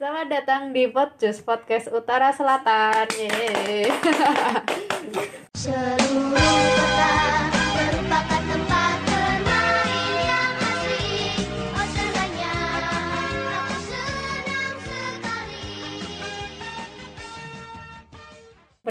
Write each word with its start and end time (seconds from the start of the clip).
Selamat 0.00 0.32
datang 0.32 0.72
di 0.72 0.88
Podcast 0.88 1.44
Podcast 1.44 1.92
Utara 1.92 2.32
Selatan. 2.32 3.04
Yeay. 3.20 3.84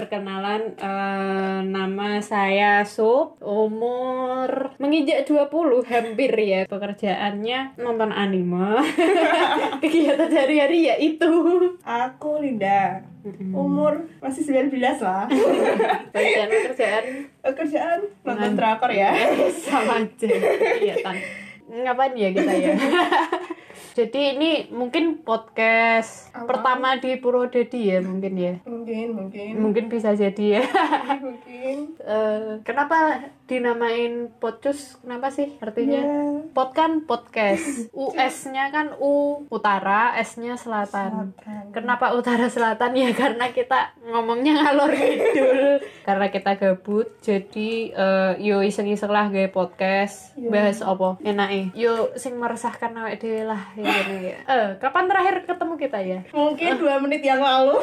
Perkenalan 0.00 0.80
eh, 0.80 1.60
nama 1.60 2.24
saya 2.24 2.80
Sup, 2.88 3.36
umur 3.44 4.72
menginjak 4.80 5.28
20 5.28 5.84
hampir 5.84 6.32
ya. 6.40 6.64
Pekerjaannya 6.64 7.76
nonton 7.76 8.08
anime. 8.08 8.80
Kegiatan 9.84 10.32
sehari-hari 10.32 10.88
ya 10.88 10.96
itu. 10.96 11.28
Aku 11.84 12.40
Linda. 12.40 13.04
Umur 13.52 14.08
masih 14.24 14.40
19 14.40 14.72
lah. 15.04 15.28
Pekerjaan-pekerjaan 16.16 17.04
Kerjaan 17.44 18.00
nonton 18.24 18.40
Ngan- 18.40 18.56
drakor 18.56 18.88
ya. 18.96 19.12
sama 19.68 20.00
aja 20.00 20.28
kegiatan 20.32 21.16
ngapain 21.70 22.18
ya 22.18 22.34
kita 22.34 22.50
ya 22.50 22.74
jadi 24.00 24.20
ini 24.32 24.50
mungkin 24.70 25.20
podcast 25.20 26.32
Apa? 26.32 26.48
pertama 26.48 26.96
di 26.96 27.16
Purwodadi 27.16 27.90
ya 27.90 28.00
mungkin 28.00 28.32
ya 28.34 28.54
Mungkin, 28.64 29.06
mungkin. 29.12 29.52
mungkin 29.56 29.84
bisa 29.86 30.12
jadi 30.12 30.44
ya 30.56 30.62
Mungkin. 31.20 31.76
Eh, 31.98 32.52
kenapa 32.62 33.20
dinamain 33.50 34.12
podcast 34.32 35.02
kenapa 35.02 35.28
sih 35.28 35.58
artinya 35.58 35.98
Ya, 36.00 36.22
Pod 36.48 36.70
kan 36.70 37.02
podcast 37.02 37.90
US-nya 37.96 38.70
kan 38.70 38.94
U 38.96 39.42
utara 39.48 40.14
S-nya 40.16 40.54
selatan 40.54 41.34
selatan. 41.34 41.64
Kenapa 41.70 42.10
utara 42.10 42.46
selatan 42.46 42.94
ya 42.94 43.10
karena 43.12 43.50
kita 43.50 43.90
ngomongnya 44.04 44.54
ngalor 44.56 44.90
ngidul 44.90 45.82
karena 46.06 46.26
kita 46.28 46.54
gabut 46.54 47.10
jadi 47.18 47.70
eh, 47.90 48.32
yo 48.40 48.62
iseng-iseng 48.62 49.08
lah 49.08 49.26
gawe 49.26 49.48
podcast 49.48 50.30
Iya. 50.32 50.48
bahas 50.48 50.78
apa 50.80 51.18
enake 51.20 51.74
yo 51.74 51.92
sing 52.14 52.34
meresahkan 52.34 52.94
awake 52.94 53.18
dhewe 53.18 53.42
lah 53.44 53.60
ini 53.76 53.90
ya. 54.24 54.36
Eh 54.46 54.68
kapan 54.78 55.04
terakhir 55.04 55.34
ketemu 55.44 55.74
kita 55.76 55.98
ya? 56.00 56.20
Mungkin 56.30 56.70
dua 56.76 56.96
menit 56.98 57.20
yang 57.20 57.40
lalu. 57.40 57.76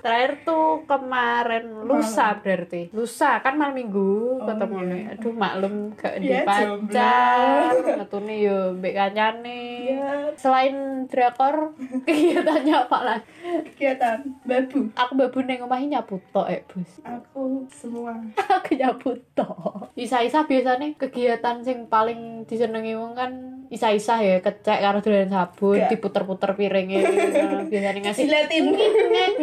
Terakhir 0.00 0.44
tuh 0.44 0.84
kemarin 0.84 1.64
lusa 1.82 2.36
berarti. 2.36 2.92
Lusa 2.92 3.40
kan 3.40 3.56
malam 3.56 3.74
minggu 3.74 4.06
Oh, 4.34 4.46
ketemu 4.46 4.73
nih. 4.82 5.00
iya. 5.06 5.12
Aduh 5.14 5.32
maklum 5.32 5.74
gak 5.94 6.14
di 6.18 6.26
Iya, 6.26 6.42
pacar, 6.42 7.72
ngetune 7.78 8.34
yo 8.40 8.58
mbek 8.74 8.94
kancane. 8.94 9.60
Iya. 9.86 10.34
Selain 10.34 10.74
drakor, 11.06 11.76
kegiatannya 12.06 12.74
apa 12.74 12.98
lagi? 13.04 13.26
Kegiatan 13.70 14.18
babu. 14.42 14.90
Aku 14.96 15.12
babu 15.14 15.38
neng 15.42 15.62
omahe 15.62 15.86
nyapu 15.86 16.18
tok 16.32 16.50
eh, 16.50 16.64
Bos. 16.66 16.98
Aku 17.04 17.68
semua. 17.70 18.16
Aku 18.58 18.74
nyapu 18.74 19.14
tok. 19.32 19.94
Isa-isa 19.94 20.42
biasanya 20.44 20.90
kegiatan 20.98 21.62
sing 21.62 21.86
paling 21.86 22.42
disenengi 22.44 22.98
wong 22.98 23.14
kan 23.14 23.32
isa-isa 23.68 24.20
ya 24.20 24.38
kecek 24.38 24.78
karo 24.78 25.00
dolan 25.00 25.30
sabun, 25.30 25.80
diputer-puter 25.88 26.54
piringnya. 26.54 27.00
biasanya 27.70 28.00
ngasih 28.04 28.26
Silatin. 28.26 28.64
ngek 28.74 29.34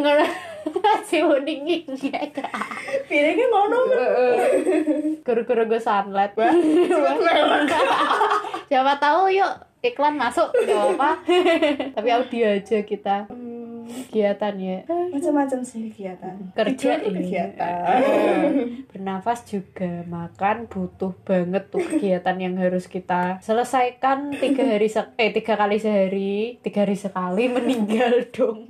ngono. 1.19 1.43
Ngasih 1.43 1.43
uning 1.43 1.59
ngek. 1.67 2.35
Piringnya 3.11 3.45
ngono. 3.51 3.77
Guru-guru 5.27 5.67
gue 5.67 5.81
sunlight. 5.83 6.31
Siapa 8.71 8.93
tahu 9.03 9.27
yuk 9.35 9.51
iklan 9.81 10.13
masuk 10.13 10.53
gak 10.53 10.93
apa 10.93 11.17
tapi 11.97 12.09
audio 12.13 12.53
aja 12.53 12.85
kita 12.85 13.25
kegiatan 14.07 14.53
ya 14.55 14.77
Macam-macam 14.85 15.59
sih 15.61 15.87
kegiatan. 15.87 16.35
kerja 16.51 17.01
ini 17.01 17.19
kegiatan. 17.21 17.99
bernafas 18.91 19.45
juga 19.45 20.03
makan 20.03 20.65
butuh 20.65 21.13
banget 21.21 21.67
tuh 21.67 21.81
kegiatan 21.81 22.37
yang 22.37 22.55
harus 22.55 22.85
kita 22.85 23.39
selesaikan 23.39 24.31
tiga 24.33 24.65
hari 24.67 24.87
se- 24.87 25.13
eh 25.15 25.31
tiga 25.31 25.55
kali 25.55 25.77
sehari 25.77 26.59
tiga 26.59 26.83
hari 26.83 26.93
sekali 26.93 27.47
meninggal 27.47 28.25
dong 28.35 28.67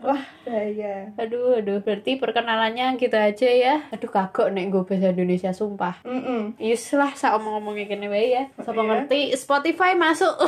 Wah, 0.00 0.20
bahaya. 0.42 1.10
aduh 1.16 1.56
aduh 1.56 1.80
berarti 1.80 2.14
perkenalannya 2.14 2.96
gitu 2.96 3.14
aja 3.14 3.48
ya 3.48 3.74
aduh 3.88 4.08
kagok 4.08 4.50
nek 4.50 4.68
gue 4.68 4.82
bahasa 4.82 5.10
Indonesia 5.10 5.50
sumpah 5.50 6.02
Mm-mm. 6.02 6.56
Yus 6.56 6.84
lah 6.92 7.12
sak 7.12 7.34
omong-omongnya 7.34 7.86
kene 7.86 8.06
wae 8.06 8.28
ya. 8.30 8.44
Sapa 8.56 8.76
Iya. 8.76 8.86
ngerti 8.86 9.20
Spotify 9.34 9.94
masuk. 9.94 10.34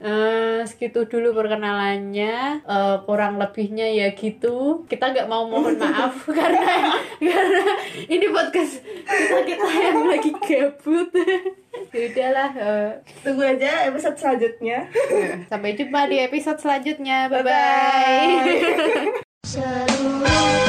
Eh 0.00 0.60
segitu 0.64 1.04
dulu 1.04 1.30
perkenalannya. 1.32 2.61
Eh, 2.62 2.96
kurang 3.02 3.42
lebihnya 3.42 3.90
ya 3.90 4.14
gitu. 4.14 4.86
Kita 4.86 5.10
nggak 5.10 5.26
mau 5.26 5.50
mohon 5.50 5.74
maaf 5.74 6.14
karena 6.30 6.94
karena 7.18 7.64
ini 8.06 8.26
podcast 8.30 8.78
kita 9.02 9.38
kita 9.42 9.66
yang 9.66 10.06
lagi 10.06 10.30
gabut. 10.38 11.10
Ya 11.92 12.04
udahlah. 12.08 12.50
eh, 12.52 12.90
Tunggu 13.24 13.42
aja 13.42 13.88
episode 13.88 14.16
selanjutnya. 14.16 14.92
sampai 15.50 15.72
jumpa 15.72 16.04
di 16.04 16.20
episode 16.20 16.60
selanjutnya. 16.60 17.28
Bye 17.28 17.42
bye. 17.42 18.28
Bye-bye. 19.42 20.61